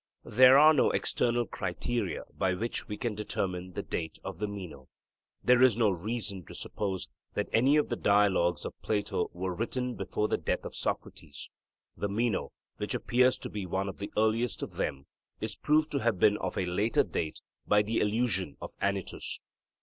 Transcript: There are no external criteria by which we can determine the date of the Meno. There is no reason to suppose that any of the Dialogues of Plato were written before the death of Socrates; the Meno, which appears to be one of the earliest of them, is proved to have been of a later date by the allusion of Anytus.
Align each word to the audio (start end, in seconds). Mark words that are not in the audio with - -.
There 0.25 0.57
are 0.57 0.73
no 0.73 0.89
external 0.89 1.45
criteria 1.45 2.23
by 2.35 2.55
which 2.55 2.87
we 2.87 2.97
can 2.97 3.13
determine 3.13 3.73
the 3.73 3.83
date 3.83 4.17
of 4.23 4.39
the 4.39 4.47
Meno. 4.47 4.87
There 5.43 5.61
is 5.61 5.77
no 5.77 5.91
reason 5.91 6.43
to 6.47 6.55
suppose 6.55 7.07
that 7.35 7.49
any 7.53 7.77
of 7.77 7.89
the 7.89 7.95
Dialogues 7.95 8.65
of 8.65 8.73
Plato 8.81 9.29
were 9.31 9.53
written 9.53 9.93
before 9.93 10.27
the 10.27 10.39
death 10.39 10.65
of 10.65 10.73
Socrates; 10.75 11.51
the 11.95 12.09
Meno, 12.09 12.51
which 12.77 12.95
appears 12.95 13.37
to 13.37 13.49
be 13.51 13.67
one 13.67 13.87
of 13.87 13.97
the 13.99 14.11
earliest 14.17 14.63
of 14.63 14.73
them, 14.73 15.05
is 15.39 15.55
proved 15.55 15.91
to 15.91 15.99
have 15.99 16.17
been 16.17 16.37
of 16.37 16.57
a 16.57 16.65
later 16.65 17.03
date 17.03 17.39
by 17.67 17.83
the 17.83 17.99
allusion 18.01 18.57
of 18.59 18.71
Anytus. 18.81 19.39